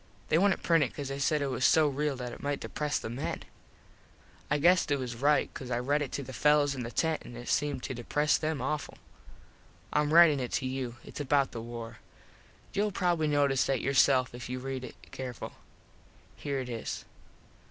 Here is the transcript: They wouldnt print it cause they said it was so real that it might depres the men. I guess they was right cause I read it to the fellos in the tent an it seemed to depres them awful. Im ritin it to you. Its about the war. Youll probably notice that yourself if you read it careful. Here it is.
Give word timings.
They 0.29 0.37
wouldnt 0.39 0.63
print 0.63 0.83
it 0.83 0.95
cause 0.95 1.09
they 1.09 1.19
said 1.19 1.43
it 1.43 1.51
was 1.51 1.63
so 1.63 1.87
real 1.87 2.15
that 2.15 2.33
it 2.33 2.41
might 2.41 2.59
depres 2.59 2.99
the 2.99 3.07
men. 3.07 3.43
I 4.49 4.57
guess 4.57 4.83
they 4.83 4.95
was 4.95 5.15
right 5.15 5.53
cause 5.53 5.69
I 5.69 5.77
read 5.77 6.01
it 6.01 6.11
to 6.13 6.23
the 6.23 6.33
fellos 6.33 6.73
in 6.73 6.81
the 6.81 6.89
tent 6.89 7.21
an 7.21 7.35
it 7.35 7.47
seemed 7.49 7.83
to 7.83 7.93
depres 7.93 8.39
them 8.39 8.63
awful. 8.63 8.97
Im 9.95 10.09
ritin 10.09 10.39
it 10.39 10.53
to 10.53 10.65
you. 10.65 10.95
Its 11.03 11.19
about 11.19 11.51
the 11.51 11.61
war. 11.61 11.99
Youll 12.73 12.91
probably 12.91 13.27
notice 13.27 13.63
that 13.65 13.79
yourself 13.79 14.33
if 14.33 14.49
you 14.49 14.57
read 14.57 14.83
it 14.83 14.95
careful. 15.11 15.51
Here 16.35 16.59
it 16.59 16.69
is. 16.69 17.05